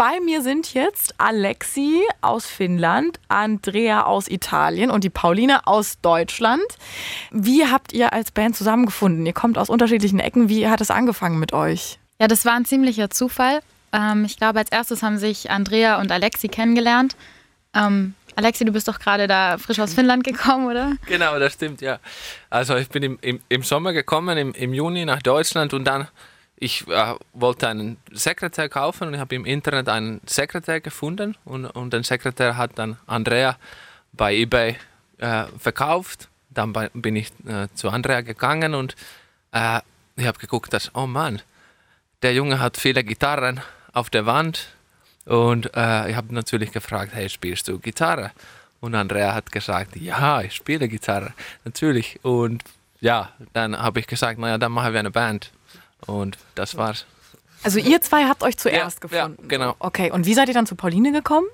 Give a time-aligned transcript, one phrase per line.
[0.00, 6.64] bei mir sind jetzt Alexi aus Finnland, Andrea aus Italien und die Pauline aus Deutschland.
[7.30, 9.26] Wie habt ihr als Band zusammengefunden?
[9.26, 10.48] Ihr kommt aus unterschiedlichen Ecken.
[10.48, 11.98] Wie hat es angefangen mit euch?
[12.18, 13.60] Ja, das war ein ziemlicher Zufall.
[13.92, 17.14] Ähm, ich glaube, als erstes haben sich Andrea und Alexi kennengelernt.
[17.74, 20.94] Ähm, Alexi, du bist doch gerade da frisch aus Finnland gekommen, oder?
[21.08, 21.98] Genau, das stimmt, ja.
[22.48, 26.08] Also ich bin im, im, im Sommer gekommen, im, im Juni nach Deutschland und dann
[26.60, 31.64] ich äh, wollte einen Sekretär kaufen und ich habe im Internet einen Sekretär gefunden und,
[31.66, 33.56] und den Sekretär hat dann Andrea
[34.12, 34.76] bei eBay
[35.18, 36.28] äh, verkauft.
[36.50, 38.94] Dann bei, bin ich äh, zu Andrea gegangen und
[39.52, 39.80] äh,
[40.16, 41.40] ich habe geguckt, dass, oh Mann,
[42.22, 43.62] der Junge hat viele Gitarren
[43.94, 44.68] auf der Wand
[45.24, 48.32] und äh, ich habe natürlich gefragt, hey, spielst du Gitarre?
[48.80, 51.32] Und Andrea hat gesagt, ja, ich spiele Gitarre,
[51.64, 52.18] natürlich.
[52.22, 52.64] Und
[53.00, 55.52] ja, dann habe ich gesagt, naja, dann machen wir eine Band.
[56.06, 57.06] Und das war's.
[57.62, 59.42] Also ihr zwei habt euch zuerst Ja, gefunden.
[59.42, 59.74] ja, genau.
[59.78, 61.46] Okay, und wie seid ihr dann zu Pauline gekommen?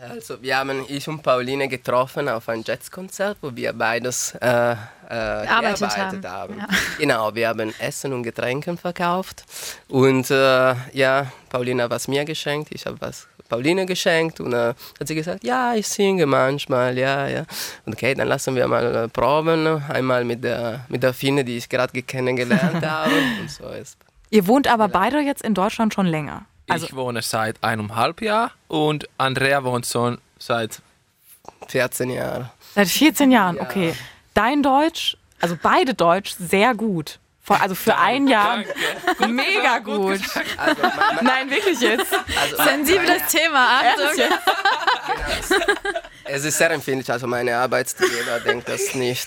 [0.00, 4.76] Also wir haben ich und Pauline getroffen auf ein Jazzkonzert, wo wir beides äh, äh,
[5.08, 6.58] Gearbeitet haben, haben.
[6.58, 6.66] ja.
[6.98, 9.44] Genau, wir haben Essen und Getränke verkauft.
[9.88, 14.74] Und äh, ja, Pauline hat was mir geschenkt, ich habe was Pauline geschenkt und äh,
[15.00, 17.44] hat sie gesagt, ja, ich singe manchmal, ja, ja.
[17.86, 21.56] Und okay, dann lassen wir mal äh, proben, einmal mit der, mit der Finne, die
[21.56, 23.12] ich gerade kennengelernt habe.
[23.40, 23.96] Und so ist
[24.30, 26.44] Ihr wohnt aber beide jetzt in Deutschland schon länger.
[26.68, 30.80] Also ich wohne seit eineinhalb Jahren und Andrea wohnt schon seit
[31.68, 32.50] 14 Jahre.
[32.74, 33.94] seit 14 Jahren, okay.
[34.34, 37.18] Dein Deutsch, also beide Deutsch, sehr gut.
[37.48, 38.58] Vor- Also für ein Jahr
[39.26, 40.20] mega gut.
[40.58, 42.06] Also, mein, mein, Nein, wirklich jetzt.
[42.14, 44.16] also, Sensibles Thema, Achtung.
[44.18, 45.54] Jetzt?
[46.30, 49.26] Es ist sehr empfindlich, also meine Arbeitsgeber denkt das nicht.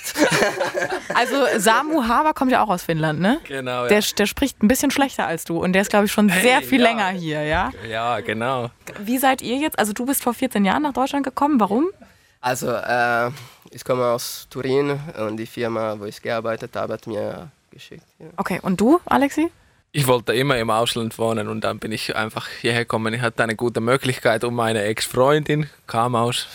[1.16, 3.40] Also Samu Haber kommt ja auch aus Finnland, ne?
[3.48, 3.88] Genau, ja.
[3.88, 6.58] Der, der spricht ein bisschen schlechter als du und der ist, glaube ich, schon sehr
[6.60, 6.88] Hey, viel ja.
[6.88, 7.72] länger hier, ja?
[7.90, 8.70] Ja, genau.
[9.00, 9.80] Wie seid ihr jetzt?
[9.80, 11.60] Also du bist vor 14 Jahren nach Deutschland gekommen.
[11.60, 11.88] Warum?
[12.40, 13.30] Also, äh,
[13.72, 18.06] ich komme aus Turin und die Firma, wo ich gearbeitet habe, hat mir geschickt.
[18.20, 18.28] Ja.
[18.38, 19.50] Okay, und du, Alexi?
[19.94, 23.14] Ich wollte immer im Ausland wohnen und dann bin ich einfach hierher gekommen.
[23.14, 26.48] Ich hatte eine gute Möglichkeit und meine Ex-Freundin kam aus,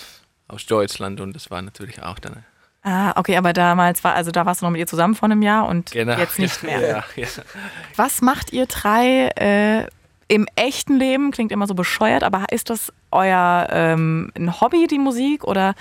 [0.49, 2.45] aus Deutschland und das war natürlich auch dann.
[2.83, 5.43] Ah, okay, aber damals war, also da warst du noch mit ihr zusammen vor einem
[5.43, 6.17] Jahr und Genau.
[6.17, 6.81] jetzt nicht mehr.
[7.17, 7.27] Ja, ja.
[7.97, 9.87] Was macht ihr drei äh,
[10.29, 11.31] im echten Leben?
[11.33, 15.45] Klingt immer so bescheuert, aber ist das euer ähm, ein Hobby, die Musik?
[15.45, 15.75] Oder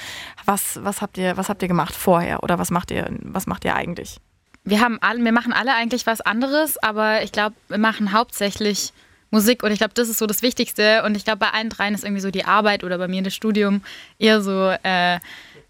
[0.45, 2.43] was, was, habt ihr, was habt ihr gemacht vorher?
[2.43, 4.17] Oder was macht ihr, was macht ihr eigentlich?
[4.65, 8.91] Wir, haben alle, wir machen alle eigentlich was anderes, aber ich glaube, wir machen hauptsächlich
[9.31, 11.03] Musik und ich glaube, das ist so das Wichtigste.
[11.03, 13.33] Und ich glaube, bei allen dreien ist irgendwie so die Arbeit oder bei mir das
[13.33, 13.81] Studium
[14.19, 15.19] eher so, äh,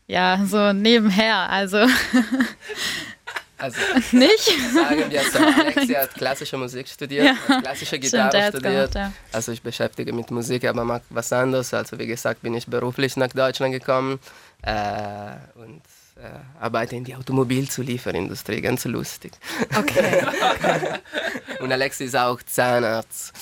[0.07, 1.49] ja, so nebenher.
[1.49, 1.85] Also
[3.57, 3.79] Also,
[4.11, 4.51] nicht.
[4.73, 7.61] sagen wir so, Alexi hat klassische Musik studiert, Ja.
[7.61, 8.91] klassische Stimmt, Gitarre hat's studiert.
[8.91, 9.11] gemacht, ja.
[9.31, 11.73] Also ich beschäftige mit Musik, aber mag was anderes.
[11.73, 14.19] Also wie gesagt, bin ich beruflich nach Deutschland gekommen
[14.61, 15.81] äh, und
[16.59, 19.33] arbeite in die Automobilzulieferindustrie, ganz lustig.
[19.77, 20.23] Okay.
[21.59, 23.33] Und Alexi ist auch Zahnarzt.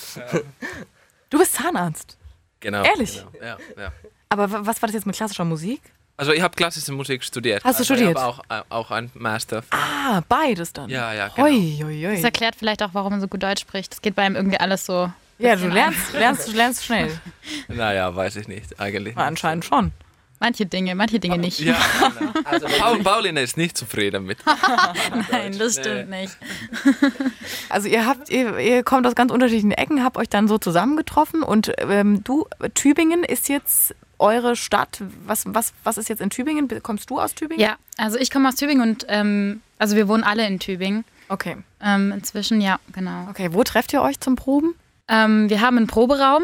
[1.30, 2.16] Du bist Zahnarzt.
[2.60, 2.82] Genau.
[2.82, 3.22] Ehrlich?
[3.32, 3.44] Genau.
[3.44, 3.92] Ja, ja.
[4.28, 5.80] Aber wa- was war das jetzt mit klassischer Musik?
[6.16, 7.62] Also ich habe klassische Musik studiert.
[7.64, 8.16] Hast du also studiert?
[8.16, 9.64] Ich habe auch, äh, auch ein Master.
[9.70, 10.88] Ah, beides dann.
[10.88, 11.46] Ja, ja, genau.
[11.48, 12.24] Hoi, hoi, Das hoi.
[12.24, 13.92] erklärt vielleicht auch, warum er so gut Deutsch spricht.
[13.92, 15.12] Das geht bei ihm irgendwie alles so.
[15.38, 17.18] Ja, du lernst, lernst, lernst schnell.
[17.68, 19.16] Naja, weiß ich nicht, eigentlich.
[19.16, 19.90] Na, anscheinend schon.
[20.40, 21.60] Manche Dinge, manche Dinge nicht.
[21.60, 21.76] Ja,
[22.18, 22.32] genau.
[22.44, 24.38] Also Paul, Pauline ist nicht zufrieden mit.
[25.30, 26.36] Nein, das stimmt nicht.
[27.68, 31.42] Also ihr habt, ihr, ihr kommt aus ganz unterschiedlichen Ecken, habt euch dann so zusammengetroffen
[31.42, 35.02] und ähm, du, Tübingen ist jetzt eure Stadt.
[35.26, 36.68] Was, was, was ist jetzt in Tübingen?
[36.82, 37.60] Kommst du aus Tübingen?
[37.60, 41.04] Ja, also ich komme aus Tübingen und ähm, also wir wohnen alle in Tübingen.
[41.28, 41.56] Okay.
[41.82, 43.26] Ähm, inzwischen, ja, genau.
[43.30, 44.74] Okay, wo trefft ihr euch zum Proben?
[45.08, 46.42] Ähm, wir haben einen Proberaum,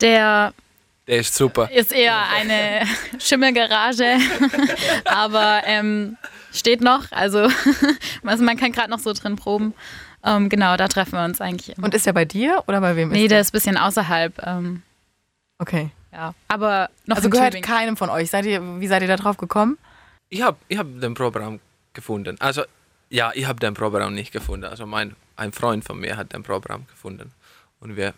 [0.00, 0.52] der
[1.08, 1.68] Der ist super.
[1.72, 2.86] ist eher eine
[3.18, 4.18] Schimmelgarage,
[5.06, 6.16] aber ähm,
[6.52, 7.10] steht noch.
[7.10, 7.48] Also,
[8.24, 9.74] also man kann gerade noch so drin proben.
[10.24, 11.76] Ähm, genau, da treffen wir uns eigentlich.
[11.76, 11.86] Immer.
[11.86, 14.34] Und ist der bei dir oder bei wem nee, ist der ist ein bisschen außerhalb.
[14.46, 14.82] Ähm,
[15.60, 15.90] Okay.
[16.12, 17.68] ja, aber noch Also gehört Tübingen.
[17.68, 18.30] keinem von euch.
[18.30, 19.76] Seid ihr, wie seid ihr da drauf gekommen?
[20.28, 21.58] Ich habe ich hab den Proberaum
[21.94, 22.36] gefunden.
[22.38, 22.62] Also,
[23.10, 24.66] ja, ich habe den Proberaum nicht gefunden.
[24.66, 27.32] Also, mein, ein Freund von mir hat den Proberaum gefunden.
[27.80, 28.14] Und wir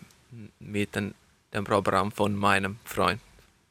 [0.58, 1.14] mieten
[1.52, 3.20] den Proberaum von meinem Freund.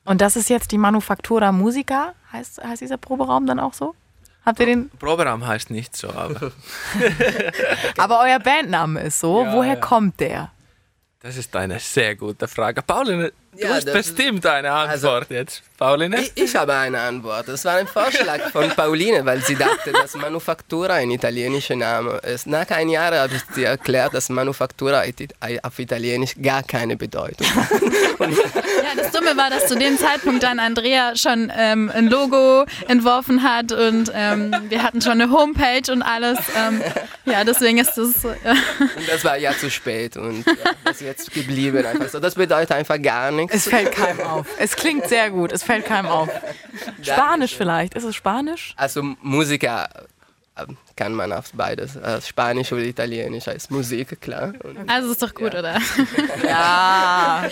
[0.06, 3.96] Und das ist jetzt die Manufactura Musica, heißt, heißt dieser Proberaum dann auch so?
[4.46, 4.90] Habt ihr den?
[4.98, 6.52] Proberaum heißt nicht so, aber
[7.98, 9.44] Aber euer Bandname ist so.
[9.44, 9.80] Ja, Woher ja.
[9.80, 10.52] kommt der?
[11.22, 12.82] das ist eine sehr gute Frage.
[12.82, 16.22] Pauline, Du Ja, hast bestimmt eine Antwort jetzt, Pauline.
[16.22, 17.48] Ich, ich habe eine Antwort.
[17.48, 22.48] Das war ein Vorschlag von Pauline, weil sie dachte, dass Manufaktura ein italienischer Name ist.
[22.48, 25.04] Nach einem Jahr habe ich sie erklärt, dass Manufaktura
[25.64, 27.70] auf Italienisch gar keine Bedeutung hat.
[28.20, 33.44] Ja, das Dumme war, dass zu dem Zeitpunkt dann Andrea schon ähm, ein Logo entworfen
[33.44, 36.38] hat und ähm, wir hatten schon eine Homepage und alles.
[36.58, 36.82] Ähm,
[37.26, 38.24] ja, deswegen ist das.
[38.26, 38.30] Äh,
[38.98, 41.86] Und das war ja zu spät und ja, das ist jetzt geblieben.
[41.86, 42.20] Einfach so.
[42.20, 43.49] Das bedeutet einfach gar nichts.
[43.52, 44.48] Es fällt keinem auf.
[44.60, 46.30] Es klingt sehr gut, es fällt keinem auf.
[47.02, 47.94] Spanisch vielleicht.
[47.96, 48.74] Ist es Spanisch?
[48.78, 49.90] Also Musiker
[50.56, 50.66] äh,
[50.96, 54.54] kann man auf beides, äh, Spanisch oder Italienisch als Musik, klar.
[54.64, 55.80] Und, also ist doch gut, oder?
[56.44, 57.50] Ja.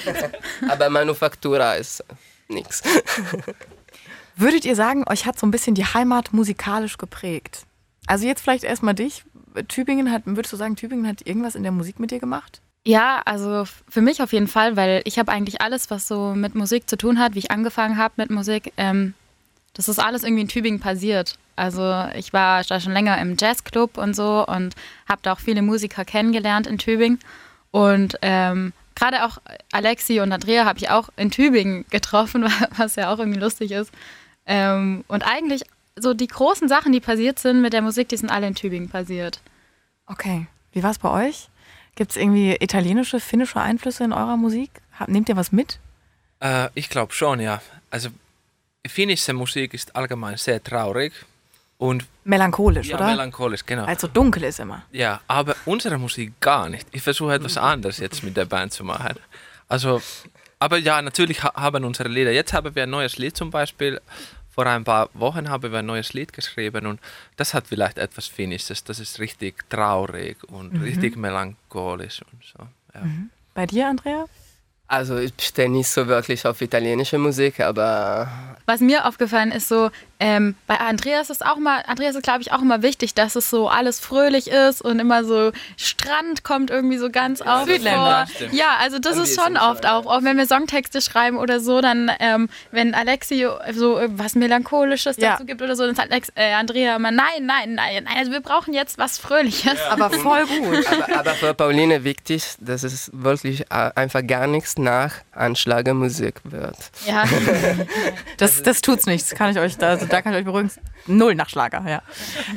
[0.69, 2.03] aber Manufaktura ist
[2.47, 2.83] nichts.
[4.35, 7.65] Würdet ihr sagen, euch hat so ein bisschen die Heimat musikalisch geprägt?
[8.05, 9.23] Also jetzt vielleicht erstmal dich.
[9.67, 12.61] Tübingen hat, würdest du sagen, Tübingen hat irgendwas in der Musik mit dir gemacht?
[12.87, 16.55] Ja, also für mich auf jeden Fall, weil ich habe eigentlich alles, was so mit
[16.55, 19.13] Musik zu tun hat, wie ich angefangen habe mit Musik, ähm,
[19.73, 21.37] das ist alles irgendwie in Tübingen passiert.
[21.57, 24.73] Also ich war da schon länger im Jazzclub und so und
[25.05, 27.19] habe da auch viele Musiker kennengelernt in Tübingen.
[27.71, 29.39] Und ähm, gerade auch
[29.73, 33.91] Alexi und Andrea habe ich auch in Tübingen getroffen, was ja auch irgendwie lustig ist.
[34.45, 35.63] Ähm, und eigentlich
[35.97, 38.87] so die großen Sachen, die passiert sind mit der Musik, die sind alle in Tübingen
[38.87, 39.41] passiert.
[40.05, 40.47] Okay.
[40.71, 41.49] Wie war es bei euch?
[41.97, 44.69] Gibt es irgendwie italienische, finnische Einflüsse in eurer Musik?
[45.07, 45.79] Nehmt ihr was mit?
[46.39, 47.59] Äh, ich glaube schon, ja.
[47.89, 48.09] Also
[48.85, 51.11] finnische Musik ist allgemein sehr traurig
[51.79, 53.07] und Melancholisch, ja, oder?
[53.07, 53.85] melancholisch, genau.
[53.85, 54.83] Also dunkel ist immer.
[54.91, 56.85] Ja, aber unsere Musik gar nicht.
[56.91, 59.15] Ich versuche etwas anderes jetzt mit der Band zu machen.
[59.67, 59.99] Also,
[60.59, 62.31] aber ja, natürlich ha haben unsere Lieder.
[62.31, 63.99] Jetzt haben wir ein neues Lied zum Beispiel.
[64.57, 66.99] Vor ein paar Wochen haben wir ein neues Lied geschrieben und
[67.35, 68.83] das hat vielleicht etwas Finnisches.
[68.83, 72.67] Das ist richtig traurig und richtig melancholisch und so.
[72.95, 73.05] Ja.
[73.53, 74.25] Bei dir, Andrea?
[74.89, 78.29] Also ich stehe nicht so wirklich auf italienische Musik, aber
[78.65, 79.89] Was mir aufgefallen ist, so
[80.19, 83.49] ähm, bei Andreas ist auch mal, Andreas ist glaube ich auch immer wichtig, dass es
[83.49, 88.27] so alles fröhlich ist und immer so Strand kommt irgendwie so ganz auf Südländer.
[88.27, 88.47] vor.
[88.51, 89.97] Ja, also das ist schon oft ja.
[89.97, 95.17] auch, auch wenn wir Songtexte schreiben oder so, dann ähm, wenn Alexi so was melancholisches
[95.17, 95.33] Ja.
[95.33, 98.31] dazu gibt oder so, dann sagt Alex, äh, Andrea immer nein, nein, nein, nein, also
[98.31, 99.77] wir brauchen jetzt was Fröhliches.
[99.89, 100.85] Aber voll gut.
[100.87, 106.77] aber, aber für Pauline wichtig, dass es wirklich einfach gar nichts nach Anschlagermusik wird.
[107.05, 107.23] Ja.
[108.37, 110.69] Das, das tut's nichts, kann ich euch, da, also da kann ich euch beruhigen.
[111.07, 112.01] Null nach Schlager, ja.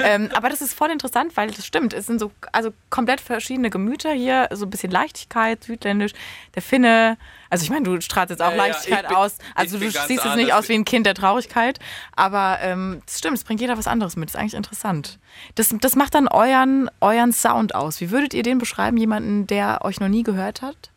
[0.03, 1.95] Ähm, aber das ist voll interessant, weil das stimmt.
[1.95, 6.13] Es sind so also komplett verschiedene Gemüter hier, so ein bisschen Leichtigkeit, südländisch,
[6.55, 7.17] der Finne.
[7.49, 9.37] Also ich meine, du strahlst jetzt auch Ja, Leichtigkeit ich bin- aus.
[9.55, 11.79] Also du siehst jetzt nicht aus wie ein Kind der Traurigkeit.
[12.15, 14.29] Aber ähm, das stimmt, es bringt jeder was anderes mit.
[14.29, 15.19] Das ist eigentlich interessant.
[15.55, 18.01] Das, das macht dann euren, euren Sound aus.
[18.01, 20.91] Wie würdet ihr den beschreiben, jemanden, der euch noch nie gehört hat?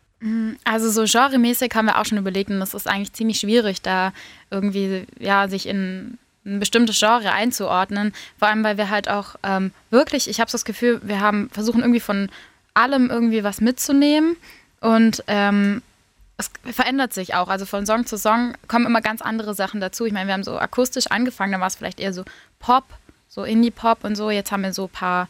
[0.64, 4.12] Also so genremäßig haben wir auch schon überlegt und das ist eigentlich ziemlich schwierig, da
[4.50, 8.12] irgendwie ja sich in ein bestimmtes Genre einzuordnen.
[8.38, 11.80] Vor allem, weil wir halt auch ähm, wirklich, ich habe das Gefühl, wir haben versuchen
[11.80, 12.30] irgendwie von
[12.74, 14.36] allem irgendwie was mitzunehmen
[14.80, 15.82] und ähm,
[16.36, 17.48] es verändert sich auch.
[17.48, 20.04] Also von Song zu Song kommen immer ganz andere Sachen dazu.
[20.04, 22.24] Ich meine, wir haben so akustisch angefangen, dann war es vielleicht eher so
[22.58, 22.84] Pop,
[23.28, 24.30] so Indie-Pop und so.
[24.30, 25.28] Jetzt haben wir so ein paar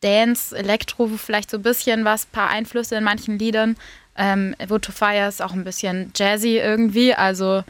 [0.00, 3.76] Dance, Elektro, vielleicht so ein bisschen was, paar Einflüsse in manchen Liedern.
[4.16, 7.14] Ähm, Wood to Fire ist auch ein bisschen jazzy irgendwie.
[7.14, 7.64] Also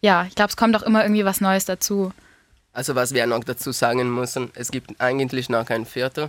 [0.00, 2.12] ja, ich glaube, es kommt auch immer irgendwie was Neues dazu.
[2.72, 6.28] Also was wir noch dazu sagen müssen, es gibt eigentlich noch ein Viertel,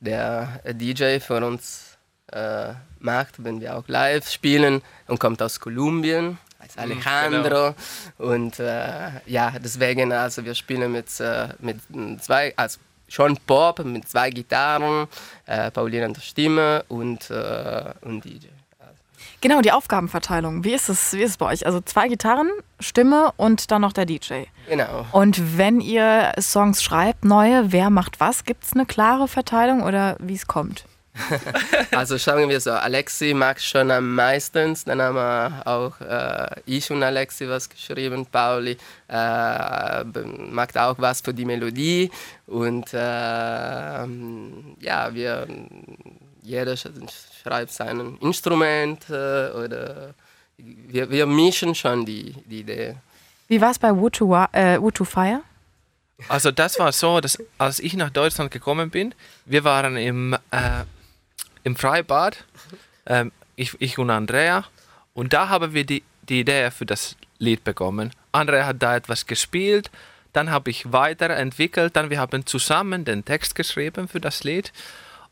[0.00, 1.98] der DJ für uns
[2.32, 7.74] äh, macht, wenn wir auch live spielen und kommt aus Kolumbien, heißt Alejandro.
[8.18, 11.80] Und äh, ja, deswegen, also wir spielen mit, äh, mit
[12.22, 15.08] zwei, also schon Pop, mit zwei Gitarren,
[15.46, 18.46] äh, Pauline an der Stimme und, äh, und DJ.
[19.44, 20.64] Genau, die Aufgabenverteilung.
[20.64, 21.66] Wie ist es, wie ist es bei euch?
[21.66, 24.44] Also zwei Gitarren, Stimme und dann noch der DJ.
[24.70, 25.04] Genau.
[25.12, 28.44] Und wenn ihr Songs schreibt, neue, wer macht was?
[28.44, 30.86] Gibt es eine klare Verteilung oder wie es kommt?
[31.90, 36.90] Also sagen wir so, Alexi mag schon am meisten, dann haben wir auch äh, ich
[36.90, 40.04] und Alexi was geschrieben, Pauli äh,
[40.50, 42.10] macht auch was für die Melodie
[42.46, 44.06] und äh, ja,
[45.12, 45.46] wir,
[46.44, 46.90] jeder sch-
[47.42, 50.14] schreibt sein Instrument äh, oder
[50.56, 52.96] wir, wir mischen schon die, die Idee.
[53.48, 55.40] Wie war es bei Wood to, Wa- äh, Wood to Fire?
[56.28, 59.14] Also das war so, dass als ich nach Deutschland gekommen bin,
[59.46, 60.84] wir waren im, äh,
[61.64, 62.44] im Freibad,
[63.06, 64.64] ähm, ich, ich und Andrea,
[65.14, 68.12] und da haben wir die, die Idee für das Lied bekommen.
[68.32, 69.90] Andrea hat da etwas gespielt,
[70.32, 74.72] dann habe ich weiterentwickelt, dann wir haben zusammen den Text geschrieben für das Lied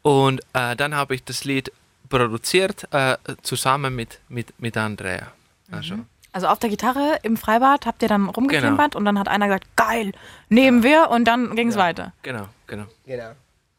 [0.03, 1.73] und äh, dann habe ich das Lied
[2.09, 5.33] produziert äh, zusammen mit, mit, mit Andrea.
[5.71, 5.97] Also,
[6.33, 9.67] Also auf der Gitarre im Freibad habt ihr dann rumgeklimpert und dann hat einer gesagt,
[9.77, 10.13] geil,
[10.49, 12.13] nehmen wir und dann ging es weiter.
[12.23, 12.85] genau, genau.
[13.07, 13.33] Genau.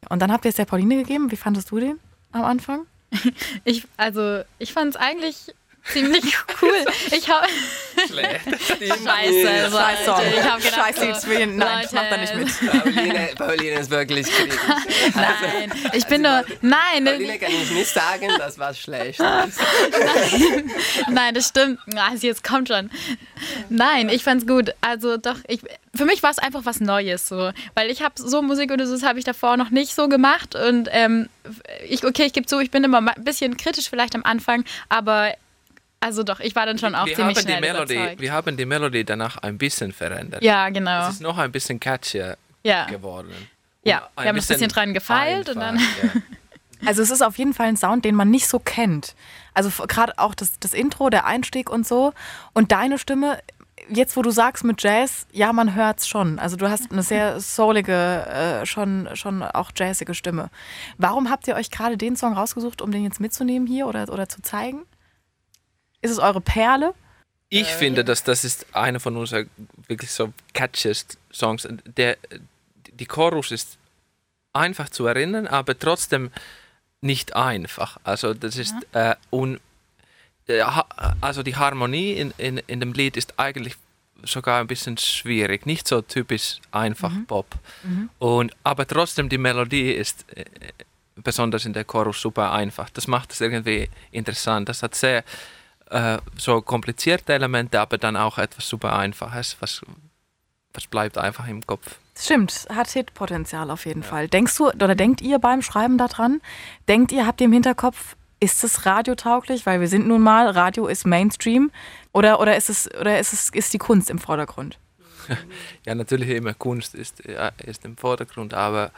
[0.10, 1.32] Und dann habt ihr es der Pauline gegeben.
[1.32, 2.00] Wie fandest du den
[2.32, 2.86] am Anfang?
[3.64, 5.54] Ich, also, ich fand es eigentlich
[5.92, 6.86] ziemlich cool.
[7.12, 7.48] Ich habe
[7.96, 10.16] Scheiße, also, Scheiß Song.
[10.16, 12.84] Alter, ich habe gedacht, Scheiß Lied, so, Nein, Leute, ich mach da nicht mit.
[12.84, 14.60] Pauline, Pauline ist wirklich kritisch.
[15.16, 19.20] Nein, ich bin nur, nein, Pauline kann ich nicht sagen, das war schlecht.
[21.10, 21.80] nein, das stimmt.
[21.96, 22.90] Also jetzt kommt schon.
[23.70, 24.74] Nein, ich fand's gut.
[24.82, 25.62] Also doch, ich,
[25.96, 28.94] für mich war es einfach was Neues so, weil ich habe so Musik oder so,
[28.94, 31.30] das habe ich davor noch nicht so gemacht und ähm,
[31.88, 35.34] ich, okay, ich gebe zu, ich bin immer ein bisschen kritisch vielleicht am Anfang, aber
[36.04, 38.22] also doch, ich war dann schon auch wir, ziemlich haben die schnell Melodie, überzeugt.
[38.22, 40.44] wir haben die Melodie danach ein bisschen verändert.
[40.44, 41.08] Ja, genau.
[41.08, 42.86] Es ist noch ein bisschen catchier Ja.
[42.86, 43.28] geworden.
[43.30, 43.48] Und
[43.90, 46.10] Ja, wir haben ein bisschen dran gefeilt und dann- einfach, ja.
[46.86, 49.16] Also es ist auf jeden Fall ein Sound, den man nicht so kennt.
[49.54, 52.12] Also gerade auch das, das Intro, der Einstieg und so.
[52.54, 53.40] Und deine Stimme,
[53.88, 56.40] jetzt wo du sagst mit Jazz, ja, man hört's schon.
[56.40, 60.50] Also du hast eine sehr soulige, äh, schon, schon auch jazzige Stimme.
[60.98, 64.28] Warum habt ihr euch gerade den Song rausgesucht, um den jetzt mitzunehmen hier oder, oder
[64.28, 64.82] zu zeigen?
[66.04, 66.94] Ist es eure Perle?
[67.50, 69.50] Ich finde, dass das ist einer von unseren
[69.88, 71.68] wirklich so catchiest Songs.
[71.86, 72.18] Der,
[72.92, 73.78] die Chorus ist
[74.54, 76.32] einfach zu erinnern, aber trotzdem
[77.02, 77.98] nicht einfach.
[78.04, 79.60] Also das ist äh, un,
[80.48, 80.64] äh,
[81.22, 83.76] also die Harmonie in, in, in dem Lied ist eigentlich
[84.24, 87.48] sogar ein bisschen schwierig, nicht so typisch einfach Pop.
[88.20, 90.46] Und aber trotzdem die Melodie ist äh,
[91.16, 92.90] besonders in der Chorus super einfach.
[92.90, 94.70] Das macht es irgendwie interessant.
[94.70, 95.24] Das hat sehr
[95.94, 99.82] äh, so komplizierte Elemente, aber dann auch etwas super Einfaches, was,
[100.74, 101.98] was bleibt einfach im Kopf.
[102.18, 104.28] Stimmt, hat Hitpotenzial auf jeden Fall.
[104.28, 106.42] Denkst du oder denkt ihr beim Schreiben daran?
[106.88, 109.66] Denkt ihr, habt ihr im Hinterkopf, ist es radiotauglich?
[109.66, 111.72] Weil wir sind nun mal, Radio ist Mainstream.
[112.12, 114.78] Oder, oder, ist, es, oder ist, es, ist die Kunst im Vordergrund?
[115.86, 118.92] Ja, natürlich immer Kunst ist, ja, ist im Vordergrund, aber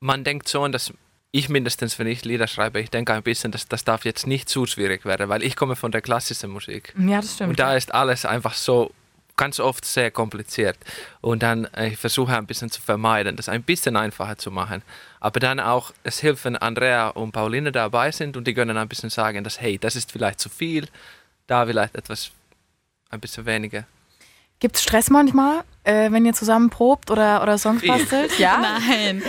[0.00, 0.92] man denkt schon, dass
[1.32, 4.48] ich mindestens, wenn ich Lieder schreibe, ich denke ein bisschen, dass das darf jetzt nicht
[4.48, 6.94] zu schwierig werden, weil ich komme von der klassischen Musik.
[6.98, 7.50] Ja, das stimmt.
[7.50, 8.92] Und da ist alles einfach so
[9.36, 10.76] ganz oft sehr kompliziert.
[11.20, 14.82] Und dann äh, ich versuche ein bisschen zu vermeiden, das ein bisschen einfacher zu machen.
[15.18, 18.88] Aber dann auch, es hilft, wenn Andrea und Pauline dabei sind und die können ein
[18.88, 20.88] bisschen sagen, dass hey, das ist vielleicht zu viel,
[21.46, 22.32] da vielleicht etwas
[23.08, 23.84] ein bisschen weniger.
[24.60, 28.38] Gibt es Stress manchmal, äh, wenn ihr zusammen probt oder, oder Songs bastelt?
[28.38, 28.58] Ja?
[28.88, 29.22] Nein.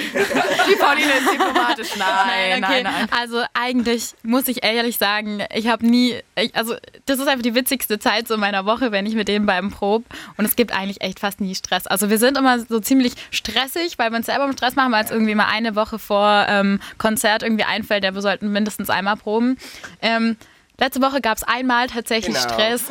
[0.69, 1.95] Die Pauline ist diplomatisch.
[1.97, 2.83] Nein, okay.
[3.17, 7.55] Also eigentlich muss ich ehrlich sagen, ich habe nie, ich, also das ist einfach die
[7.55, 10.03] witzigste Zeit so meiner Woche, wenn ich mit denen beim Prob
[10.35, 11.87] und es gibt eigentlich echt fast nie Stress.
[11.87, 15.05] Also wir sind immer so ziemlich stressig, weil wir uns selber im Stress machen, weil
[15.05, 19.15] es irgendwie mal eine Woche vor ähm, Konzert irgendwie einfällt, ja, wir sollten mindestens einmal
[19.15, 19.57] proben.
[20.01, 20.35] Ähm,
[20.81, 22.53] Letzte Woche gab es einmal tatsächlich Genau.
[22.53, 22.85] Stress,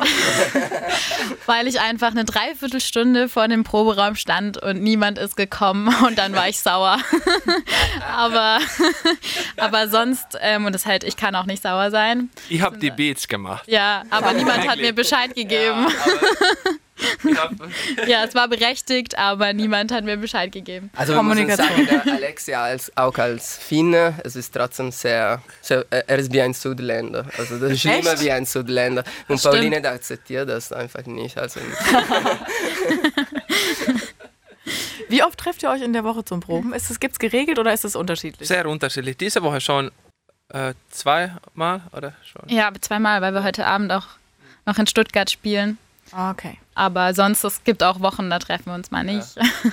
[1.45, 6.33] weil ich einfach eine Dreiviertelstunde vor dem Proberaum stand und niemand ist gekommen und dann
[6.33, 6.99] war ich sauer.
[8.15, 8.59] aber,
[9.57, 12.29] aber sonst, ähm, und das halt, ich kann auch nicht sauer sein.
[12.47, 13.63] Ich habe die Beats gemacht.
[13.67, 15.85] Ja, aber niemand hat mir Bescheid gegeben.
[15.85, 15.93] Hab,
[18.07, 20.89] Ja, es war berechtigt, aber niemand hat mir Bescheid gegeben.
[20.95, 21.67] Also Kommunikation.
[21.67, 26.41] sagen, der Alexia als, auch als Finne, es ist trotzdem sehr, sehr, er ist wie
[26.41, 27.25] ein Südländer.
[27.37, 28.23] Also das ist schlimmer Echt?
[28.23, 29.03] wie ein Südländer.
[29.27, 29.55] Und Stimmt.
[29.55, 31.37] Pauline akzeptiert das einfach nicht.
[31.37, 31.59] Also
[35.09, 36.73] Wie oft trefft ihr euch in der Woche zum Proben?
[36.73, 38.47] Ist es, gibt's geregelt oder ist es unterschiedlich?
[38.47, 39.17] sehr unterschiedlich.
[39.17, 39.91] Diese Woche schon
[40.49, 42.47] äh, zweimal oder schon?
[42.47, 44.07] Ja, zweimal, weil wir heute Abend auch
[44.65, 45.77] noch in Stuttgart spielen.
[46.13, 46.57] Ah, Okay.
[46.73, 49.27] Aber sonst, es gibt auch Wochen, da treffen wir uns mal nicht.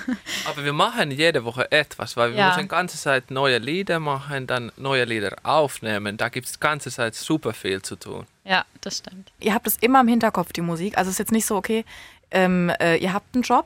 [0.45, 2.47] Aber wir machen jede Woche etwas, weil wir Ja.
[2.49, 6.17] müssen die ganze Zeit neue Lieder machen, dann neue Lieder aufnehmen.
[6.17, 8.25] Da gibt es die ganze Zeit super viel zu tun.
[8.43, 9.31] Ja, das stimmt.
[9.39, 10.97] Ihr habt es immer im Hinterkopf, die Musik.
[10.97, 11.85] Also es ist jetzt nicht so, okay,
[12.31, 13.65] ähm, äh, ihr habt einen Job,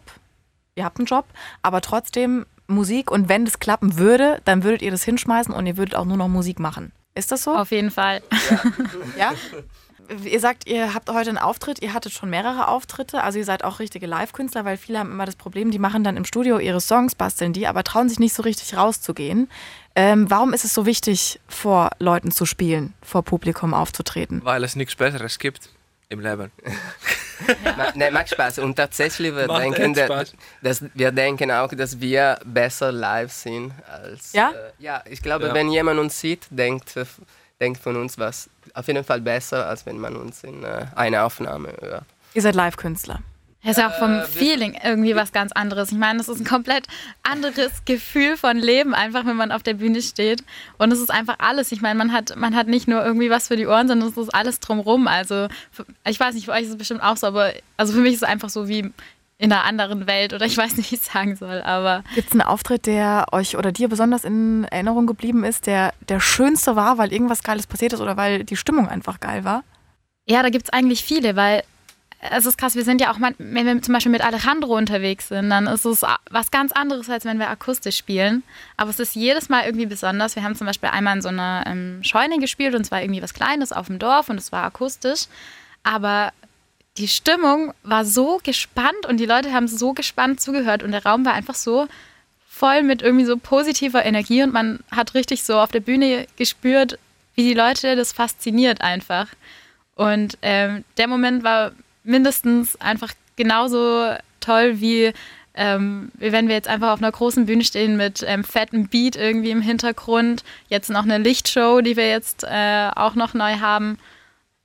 [0.76, 1.26] ihr habt einen Job,
[1.64, 5.76] aber trotzdem Musik und wenn das klappen würde, dann würdet ihr das hinschmeißen und ihr
[5.76, 6.92] würdet auch nur noch Musik machen.
[7.16, 7.56] Ist das so?
[7.56, 8.22] Auf jeden Fall.
[9.18, 9.34] Ja?
[10.26, 13.64] Ihr sagt, ihr habt heute einen Auftritt, ihr hattet schon mehrere Auftritte, also ihr seid
[13.64, 16.82] auch richtige Live-Künstler, weil viele haben immer das Problem, die machen dann im Studio ihre
[16.82, 19.50] Songs, basteln die, aber trauen sich nicht so richtig rauszugehen.
[19.96, 24.42] Ähm, warum ist es so wichtig, vor Leuten zu spielen, vor Publikum aufzutreten?
[24.44, 25.70] Weil es nichts Besseres gibt
[26.10, 26.52] im Leben.
[27.78, 28.60] Ma, ne, macht Spaß.
[28.60, 30.34] Und tatsächlich, wir Macht denken, dass, Spaß.
[30.62, 34.34] dass, wir denken auch, dass wir besser live sind als.
[34.34, 34.52] Ja?
[34.52, 35.54] Äh, ja, ich glaube, Ja.
[35.54, 37.06] wenn jemand uns sieht, denkt, äh,
[37.64, 41.26] denkt von uns was auf jeden Fall besser, als wenn man uns in äh, einer
[41.26, 42.06] Aufnahme hört.
[42.34, 43.20] Ihr seid Live-Künstler.
[43.66, 45.92] Es ist ja auch vom Äh, Feeling irgendwie was ganz anderes.
[45.94, 46.86] Ich meine, es ist ein komplett
[47.24, 50.44] anderes Gefühl von Leben, einfach wenn man auf der Bühne steht.
[50.78, 51.72] Und es ist einfach alles.
[51.72, 54.18] Ich meine, man hat, man hat nicht nur irgendwie was für die Ohren, sondern es
[54.18, 55.08] ist alles drumrum.
[55.08, 55.48] Also,
[56.06, 58.24] ich weiß nicht, für euch ist es bestimmt auch so, aber also für mich ist
[58.24, 58.92] es einfach so wie
[59.44, 62.30] in einer anderen Welt oder ich weiß nicht, wie ich es sagen soll, aber Gibt
[62.30, 66.78] es einen Auftritt, der euch oder dir besonders in Erinnerung geblieben ist, der der schönste
[66.78, 69.64] war, weil irgendwas Geiles passiert ist oder weil die Stimmung einfach geil war?
[70.26, 71.64] Ja, da gibt es eigentlich viele, weil
[72.32, 75.28] es ist krass, wir sind ja auch, mal, wenn wir zum Beispiel mit Alejandro unterwegs
[75.28, 78.44] sind, dann ist es was ganz anderes, als wenn wir akustisch spielen.
[78.78, 80.38] Aber es ist jedes Mal irgendwie besonders.
[80.38, 83.34] Wir haben zum Beispiel einmal in so einer ähm, Scheune gespielt und zwar irgendwie was
[83.34, 85.26] Kleines auf dem Dorf und es war akustisch.
[85.84, 86.32] Aber
[86.98, 91.26] die Stimmung war so gespannt und die Leute haben so gespannt zugehört und der Raum
[91.26, 91.88] war einfach so
[92.48, 97.00] voll mit irgendwie so positiver Energie und man hat richtig so auf der Bühne gespürt,
[97.36, 99.28] wie die Leute das fasziniert einfach.
[99.96, 101.72] Und ähm, der Moment war
[102.04, 105.14] mindestens einfach genauso toll wie
[105.56, 109.52] ähm, wenn wir jetzt einfach auf einer großen Bühne stehen mit ähm, fettem Beat irgendwie
[109.52, 110.44] im Hintergrund.
[110.68, 114.00] Jetzt noch eine Lichtshow, die wir jetzt äh, auch noch neu haben.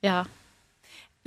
[0.00, 0.25] Ja,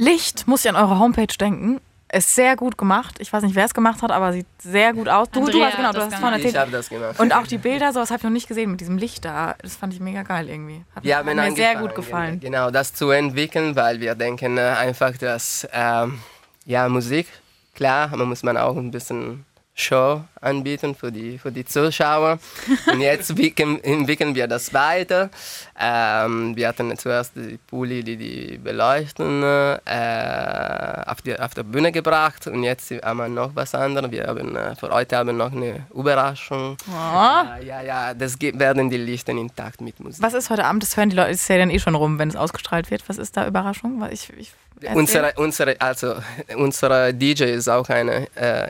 [0.01, 1.79] Licht, muss ich an eure Homepage denken.
[2.11, 3.15] Ist sehr gut gemacht.
[3.19, 5.29] Ich weiß nicht, wer es gemacht hat, aber sieht sehr gut aus.
[5.29, 6.19] Du, du hast genau, du hast gemacht.
[6.19, 6.57] vorhin Ich erzählt.
[6.61, 7.19] habe das gemacht.
[7.19, 9.55] Und auch die Bilder, sowas habe ich noch nicht gesehen mit diesem Licht da.
[9.61, 10.83] Das fand ich mega geil irgendwie.
[10.95, 12.39] Hat, Wir hat mir sehr gut gefallen.
[12.39, 16.19] Genau, das zu entwickeln, weil wir denken äh, einfach, dass ähm,
[16.65, 17.27] ja, Musik,
[17.75, 22.39] klar, man muss man auch ein bisschen Show anbieten für die, für die Zuschauer.
[22.91, 25.29] Und jetzt entwickeln, entwickeln wir das weiter.
[25.79, 31.91] Ähm, wir hatten zuerst die Pulli, die die beleuchten, äh, auf, die, auf der Bühne
[31.91, 34.11] gebracht und jetzt haben wir noch was anderes.
[34.11, 36.77] Wir haben äh, für heute haben noch eine Überraschung.
[36.87, 40.21] Äh, ja, ja, das werden die Lichter intakt mit Musik.
[40.21, 40.83] Was ist heute Abend?
[40.83, 43.07] Das hören die Leute, ist ja dann eh schon rum, wenn es ausgestrahlt wird.
[43.07, 44.01] Was ist da Überraschung?
[44.01, 44.51] Weil ich, ich.
[44.95, 46.15] Unsere, unsere, also,
[46.55, 48.69] unser DJ ist auch ein äh,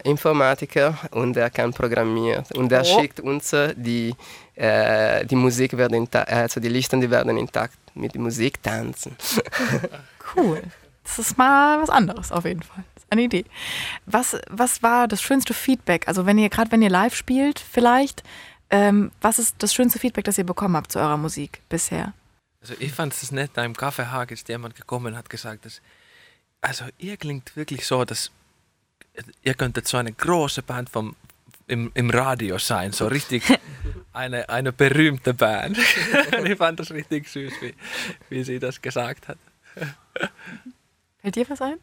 [1.12, 2.43] Und er kann programmieren.
[2.55, 3.00] Und er Oh.
[3.00, 4.15] schickt uns äh, die,
[4.55, 9.15] äh, die Musik, wird inta- also die Lichter, die werden intakt mit der Musik tanzen.
[10.36, 10.62] Cool.
[11.03, 12.83] Das ist mal was anderes auf jeden Fall.
[12.95, 13.45] Das ist eine Idee.
[14.05, 16.07] Was, was war das schönste Feedback?
[16.07, 18.24] Also wenn ihr, gerade wenn ihr live spielt, vielleicht,
[18.69, 22.13] ähm, was ist das schönste Feedback, das ihr bekommen habt zu eurer Musik bisher?
[22.62, 25.81] Also ich fand es nett, da im Kaffeehag ist jemand gekommen und hat gesagt, dass,
[26.62, 28.31] also ihr klingt wirklich so, dass
[29.44, 31.15] ihr könntet so eine große Band vom,
[31.67, 33.43] im, im Radio sein, so richtig
[34.13, 35.78] eine, eine berühmte Band.
[36.43, 37.74] Ich fand das richtig süß, wie,
[38.30, 39.38] wie sie das gesagt hat.
[41.21, 41.78] Fällt dir was ein?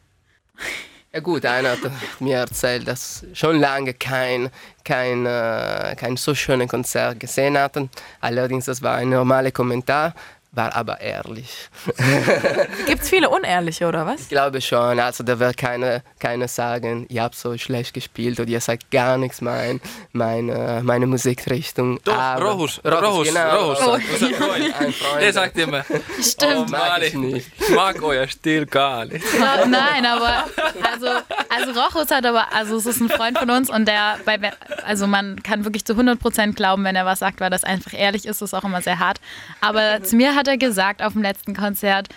[1.12, 1.78] Ja gut, einer hat
[2.20, 4.50] mir erzählt, dass schon lange kein,
[4.84, 7.88] kein, äh, kein so schönes Konzert gesehen hatten.
[8.20, 10.14] Allerdings, das war ein normaler Kommentar,
[10.52, 11.68] war aber ehrlich.
[12.86, 14.22] Gibt es viele Unehrliche oder was?
[14.22, 18.48] Ich glaube schon, also da wird keiner keine sagen, ihr habt so schlecht gespielt oder
[18.48, 19.80] ihr seid gar nichts mein,
[20.12, 22.00] meine, meine Musikrichtung.
[22.04, 23.72] Doch, Aber- Rohus, Rohus, Rohus, genau.
[23.72, 23.78] Rohus,
[24.20, 24.74] unser Freund.
[24.80, 25.22] Ein Freund.
[25.22, 25.84] Der sagt immer,
[26.20, 26.54] Stimmt.
[26.56, 27.50] oh Mag ich ich, nicht.
[27.60, 29.24] ich mag euer Stil gar nicht.
[29.38, 30.44] Ja, nein, aber
[30.92, 31.06] also,
[31.54, 34.38] also Rochus hat aber, also es ist ein Freund von uns und der, bei,
[34.84, 38.26] also man kann wirklich zu 100% glauben, wenn er was sagt, weil das einfach ehrlich
[38.26, 39.20] ist, ist auch immer sehr hart.
[39.60, 42.08] Aber zu mir hat er gesagt auf dem letzten Konzert,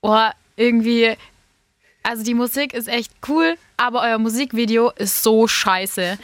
[0.00, 1.14] oh, irgendwie,
[2.02, 6.18] also die Musik ist echt cool, aber euer Musikvideo ist so scheiße.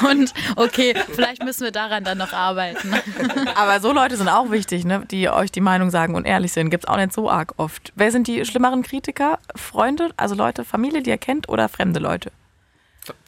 [0.08, 2.94] und okay, vielleicht müssen wir daran dann noch arbeiten.
[3.54, 5.04] Aber so Leute sind auch wichtig, ne?
[5.10, 6.70] die euch die Meinung sagen und ehrlich sind.
[6.70, 7.92] Gibt es auch nicht so arg oft.
[7.94, 9.38] Wer sind die schlimmeren Kritiker?
[9.54, 12.32] Freunde, also Leute, Familie, die ihr kennt oder fremde Leute?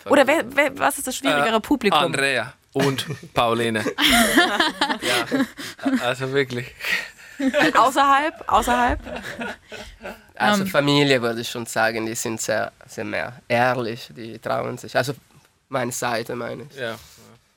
[0.07, 1.99] Oder wer, wer, was ist das schwierigere Publikum?
[1.99, 3.81] Andrea und Pauline.
[5.03, 6.75] ja, also wirklich.
[7.75, 8.45] Außerhalb?
[8.47, 9.01] Außerhalb?
[10.35, 10.69] Also Ähm.
[10.69, 14.95] Familie würde ich schon sagen, die sind sehr, sehr mehr ehrlich, die trauen sich.
[14.97, 15.15] Also
[15.69, 16.79] meine Seite meine ich.
[16.79, 16.97] Ja.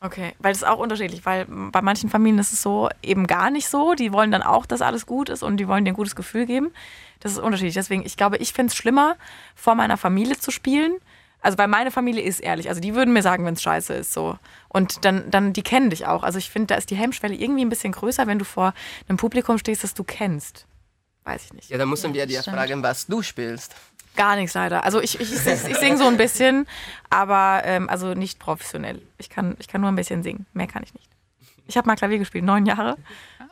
[0.01, 3.49] Okay, weil das ist auch unterschiedlich, weil bei manchen Familien ist es so eben gar
[3.49, 3.95] nicht so.
[3.95, 6.45] Die wollen dann auch, dass alles gut ist und die wollen dir ein gutes Gefühl
[6.45, 6.71] geben.
[7.19, 7.73] Das ist unterschiedlich.
[7.73, 9.17] Deswegen, ich glaube, ich finde es schlimmer,
[9.55, 10.93] vor meiner Familie zu spielen.
[11.41, 12.69] Also, weil meine Familie ist ehrlich.
[12.69, 14.37] Also, die würden mir sagen, wenn es scheiße ist, so.
[14.67, 16.23] Und dann, dann, die kennen dich auch.
[16.23, 18.73] Also, ich finde, da ist die Hemmschwelle irgendwie ein bisschen größer, wenn du vor
[19.07, 20.65] einem Publikum stehst, das du kennst.
[21.23, 21.69] Weiß ich nicht.
[21.69, 22.57] Ja, dann müssen wir dir stimmt.
[22.57, 23.75] fragen, was du spielst.
[24.15, 24.83] Gar nichts leider.
[24.83, 26.67] Also ich, ich, ich, ich singe so ein bisschen,
[27.09, 29.01] aber ähm, also nicht professionell.
[29.17, 30.45] Ich kann, ich kann nur ein bisschen singen.
[30.53, 31.07] Mehr kann ich nicht.
[31.67, 32.97] Ich habe mal Klavier gespielt, neun Jahre.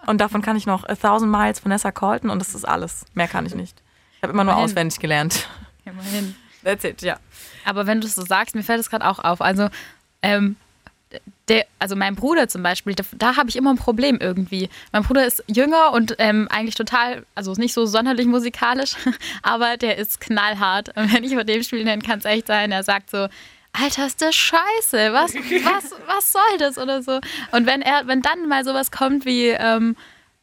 [0.07, 3.05] Und davon kann ich noch A Thousand Miles Vanessa Colton und das ist alles.
[3.13, 3.81] Mehr kann ich nicht.
[4.17, 4.71] Ich habe immer nur Immerhin.
[4.71, 5.47] auswendig gelernt.
[5.85, 6.35] Immerhin.
[6.63, 7.17] That's it, ja.
[7.65, 9.41] Aber wenn du es so sagst, mir fällt es gerade auch auf.
[9.41, 9.69] Also,
[10.21, 10.55] ähm,
[11.47, 14.69] der, also mein Bruder zum Beispiel, da, da habe ich immer ein Problem irgendwie.
[14.91, 18.95] Mein Bruder ist jünger und ähm, eigentlich total, also nicht so sonderlich musikalisch,
[19.43, 20.95] aber der ist knallhart.
[20.97, 23.27] Und wenn ich mit dem spiele, dann kann es echt sein, er sagt so,
[23.71, 27.19] Alter, ist das scheiße, was, was, was soll das oder so.
[27.51, 29.95] Und wenn er, wenn dann mal sowas kommt wie, ähm,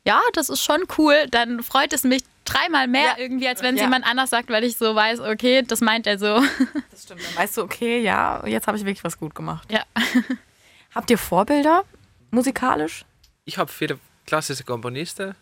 [0.07, 3.19] ja, das ist schon cool, dann freut es mich dreimal mehr Ja.
[3.19, 3.87] irgendwie, als wenn es Ja.
[3.87, 6.43] jemand anders sagt, weil ich so weiß, okay, das meint er so.
[6.91, 7.23] Das stimmt.
[7.27, 9.71] Dann weißt du, okay, ja, jetzt habe ich wirklich was gut gemacht.
[9.73, 9.83] Ja.
[10.95, 11.85] Habt ihr Vorbilder
[12.31, 13.05] musikalisch?
[13.45, 15.35] Ich habe viele klassische Komponisten,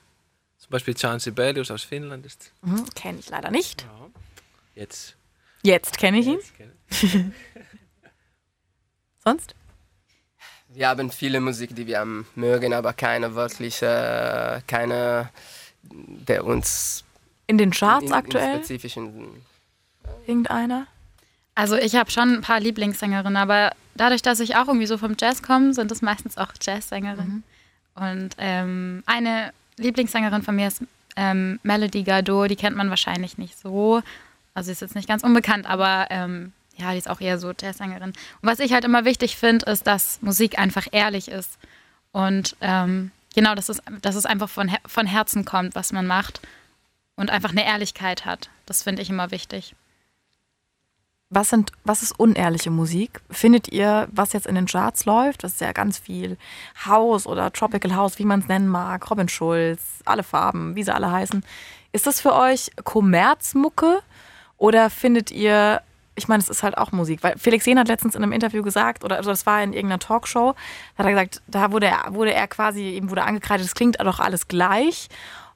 [0.59, 3.85] zum Beispiel Jan Sibelius aus Finnland ist Mhm, Kenne ich leider nicht.
[4.75, 5.17] jetzt.
[5.63, 6.39] Jetzt kenne ich ihn.
[6.39, 7.33] jetzt kenn-
[9.25, 9.55] Sonst?
[10.69, 15.29] Wir haben viele Musik, die wir mögen, aber keine wirklich, äh, keine,
[15.83, 17.05] der uns
[17.47, 18.57] In den Charts in, in aktuell?
[18.57, 19.29] spezifischen
[20.27, 20.87] Irgendeiner?
[21.55, 25.17] Also ich habe schon ein paar Lieblingssängerinnen, aber dadurch, dass ich auch irgendwie so vom
[25.19, 27.45] Jazz komme, sind es meistens auch Jazzsängerinnen.
[27.95, 30.83] Und ähm, eine Lieblingssängerin von mir ist
[31.17, 34.03] ähm, Melody Gardot, die kennt man wahrscheinlich nicht so.
[34.55, 37.53] Also sie ist jetzt nicht ganz unbekannt, aber ähm, ja, die ist auch eher so
[37.59, 38.11] Jazzsängerin.
[38.11, 41.59] Und was ich halt immer wichtig finde, ist, dass Musik einfach ehrlich ist.
[42.13, 46.41] Und ähm, genau, dass es, dass es einfach von, von Herzen kommt, was man macht.
[47.15, 48.49] Und einfach eine Ehrlichkeit hat.
[48.65, 49.77] Das finde ich immer wichtig.
[51.35, 53.21] Was, sind, was ist unehrliche Musik?
[53.31, 56.37] Findet ihr, was jetzt in den Charts läuft, das ist ja ganz viel
[56.85, 60.95] House oder Tropical House, wie man es nennen mag, Robin Schulz, alle Farben, wie sie
[60.95, 61.43] alle heißen.
[61.93, 64.03] Ist das für euch Kommerzmucke
[64.59, 65.81] oder findet ihr,
[66.15, 68.63] ich meine, es ist halt auch Musik, weil Felix Jehn hat letztens in einem Interview
[68.63, 70.55] gesagt, oder also das war in irgendeiner Talkshow,
[70.97, 74.01] da hat er gesagt, da wurde er, wurde er quasi, ihm wurde angekreidet, es klingt
[74.01, 75.09] doch alles gleich.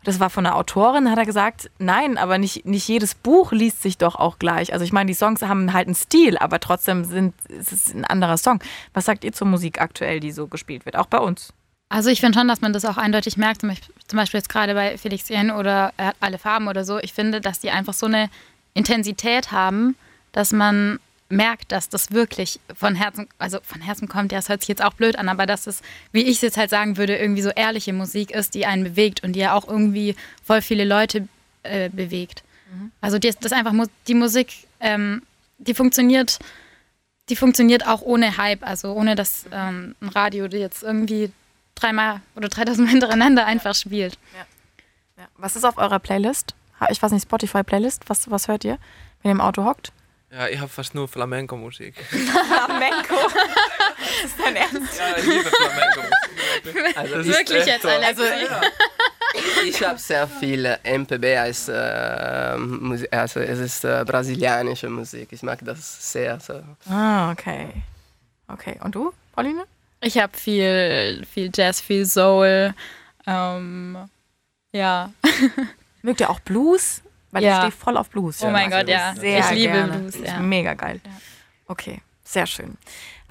[0.05, 3.83] Das war von einer Autorin, hat er gesagt, nein, aber nicht, nicht jedes Buch liest
[3.83, 4.73] sich doch auch gleich.
[4.73, 8.05] Also ich meine, die Songs haben halt einen Stil, aber trotzdem sind, es ist ein
[8.05, 8.61] anderer Song.
[8.95, 10.95] Was sagt ihr zur Musik aktuell, die so gespielt wird?
[10.95, 11.53] Auch bei uns.
[11.89, 14.97] Also ich finde schon, dass man das auch eindeutig merkt, zum Beispiel, jetzt gerade bei
[14.97, 16.99] Felix Jen oder äh, Alle Farben oder so.
[16.99, 18.31] Ich finde, dass die einfach so eine
[18.75, 19.97] Intensität haben,
[20.37, 24.61] dass man merkt, dass das wirklich von Herzen, also von Herzen kommt, ja, das hört
[24.61, 25.81] sich jetzt auch blöd an, aber dass es,
[26.13, 29.25] wie ich es jetzt halt sagen würde, irgendwie so ehrliche Musik ist, die einen bewegt
[29.25, 31.27] und die ja auch irgendwie voll viele Leute
[31.63, 32.43] äh, bewegt.
[33.01, 33.73] Also die, das einfach
[34.09, 35.23] die Musik, ähm,
[35.57, 36.39] die funktioniert,
[37.31, 41.33] die funktioniert auch ohne Hype, also ohne dass ähm, ein Radio die jetzt irgendwie
[41.75, 44.19] dreimal oder 3000 Mal hintereinander einfach spielt.
[44.37, 45.25] Ja.
[45.39, 46.55] Was ist auf eurer Playlist?
[46.91, 48.79] Ich weiß nicht, Spotify-Playlist, was, was hört ihr,
[49.23, 49.93] wenn ihr im Auto hockt?
[50.37, 51.95] Ja, ich habe fast nur Flamenco-Musik.
[52.05, 53.15] Flamenco.
[53.99, 54.99] das ist dein Ernst?
[54.99, 56.97] Ja, ich liebe Flamenco-Musik.
[56.99, 57.89] Also Das ist Wirklich jetzt, so.
[57.89, 58.23] Alexi?
[59.67, 65.29] Ich habe sehr viel MPB als äh, Musik, also es ist äh, brasilianische Musik.
[65.31, 66.39] Ich mag das sehr.
[66.39, 66.63] So.
[66.87, 67.69] Ah, okay.
[68.49, 69.65] Okay, und du, Pauline?
[70.03, 72.75] Ich habe viel, viel Jazz, viel Soul.
[73.27, 73.99] Ähm,
[74.73, 75.13] ja.
[76.03, 77.01] Mögt ihr auch Blues?
[77.31, 77.51] Weil Ja.
[77.53, 78.43] ich stehe voll auf Blues.
[78.43, 79.15] Oh mein Gott, ja.
[79.17, 79.99] Sehr ich liebe gerne.
[79.99, 80.39] Blues, Ist ja.
[80.41, 81.01] Mega geil.
[81.69, 82.77] Okay, sehr schön.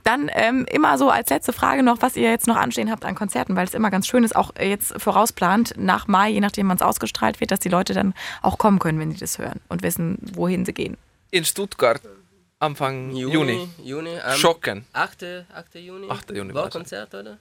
[0.03, 3.15] Dann ähm, immer so als letzte Frage noch, was ihr jetzt noch anstehen habt an
[3.15, 6.69] Konzerten, weil es immer ganz schön ist, auch äh, jetzt vorausplant, nach Mai, je nachdem
[6.69, 9.59] wann es ausgestrahlt wird, dass die Leute dann auch kommen können, wenn sie das hören
[9.67, 10.97] und wissen, wohin sie gehen.
[11.31, 12.01] In Stuttgart
[12.59, 13.67] Anfang Juni.
[13.83, 14.85] Juni am Schocken.
[14.93, 15.23] 8.
[15.53, 15.75] 8.
[15.75, 16.09] Juni.
[16.09, 16.31] 8.
[16.31, 16.69] Juni war.
[16.69, 17.37] Konzert, oder?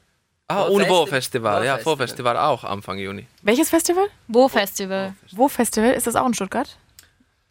[0.48, 1.64] Ah, Wo und Festi- Wo-Festival.
[1.64, 1.98] Ja, Wo-Festival.
[1.98, 3.26] Wo-Festival auch Anfang Juni.
[3.42, 4.06] Welches Festival?
[4.28, 5.14] Wo Festival?
[5.32, 5.92] Wo Festival?
[5.92, 6.76] Ist das auch in Stuttgart?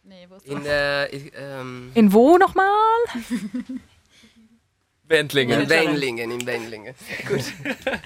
[0.04, 2.68] Nee, wo ist In der ich, ähm, In wo nochmal?
[5.08, 5.62] Wendlingen.
[5.62, 6.96] in Wendlingen, in Wendlingen.
[7.28, 7.44] Gut.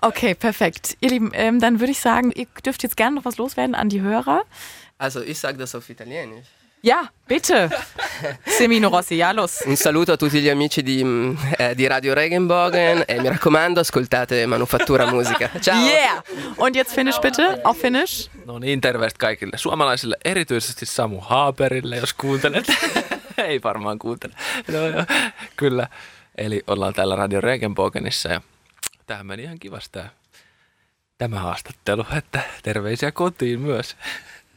[0.00, 0.98] Okay, perfekt.
[1.00, 3.88] Ihr Lieben, ähm, dann würde ich sagen, ihr dürft jetzt gerne noch was loswerden an
[3.88, 4.42] die Hörer.
[4.98, 6.46] Also ich sage das auf Italienisch.
[6.84, 7.70] Ja, bitte.
[8.58, 9.62] Semino Rossi, ja, los.
[9.66, 13.80] Un saluto a tutti gli amici di, mm, eh, di Radio Regenbogen e mi raccomando
[13.80, 15.50] ascoltate Manufattura Musica.
[15.60, 15.80] Ciao!
[15.80, 16.22] Yeah!
[16.58, 18.28] Und jetzt Finish bitte, auf Finish.
[18.44, 22.66] No niin, terveistä kaikille suomalaisille, erityisesti Samu Haaperille, jos kuuntelet.
[23.38, 24.34] Ei varmaan kuuntele.
[24.68, 25.04] No, joo.
[25.56, 25.88] Kyllä.
[26.38, 28.40] Eli ollaan täällä Radio Regenbogenissa ja
[29.06, 29.98] tähän meni ihan kivasti
[31.18, 33.96] tämä haastattelu, että terveisiä kotiin myös.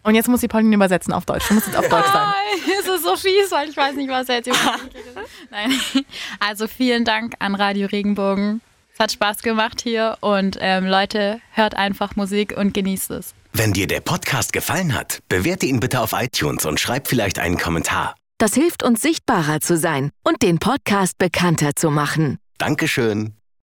[0.04, 1.48] Und jetzt muss die Pauline übersetzen auf Deutsch.
[1.48, 2.28] Du musst jetzt auf Deutsch sein.
[2.28, 4.90] Nein, es ist so fies, weil ich weiß nicht, was er jetzt überhaupt
[5.52, 5.74] Nein.
[6.40, 8.62] Also vielen Dank an Radio Regenbogen.
[8.94, 13.36] Es hat Spaß gemacht hier und ähm, Leute, hört einfach Musik und genießt es.
[13.54, 17.58] Wenn dir der Podcast gefallen hat, bewerte ihn bitte auf iTunes und schreib vielleicht einen
[17.58, 18.16] Kommentar.
[18.40, 22.40] Das hilft uns sichtbarer zu sein und den Podcast bekannter zu machen.
[22.58, 23.37] Dankeschön.